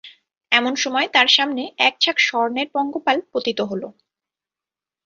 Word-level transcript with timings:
এমন 0.51 0.73
সময় 0.75 1.07
তাঁর 1.07 1.27
সামনে 1.27 1.63
এক 1.87 1.93
ঝাঁক 2.01 2.17
স্বর্ণের 2.19 2.67
পঙ্গপাল 2.75 3.17
পতিত 3.31 3.59
হল। 3.61 3.83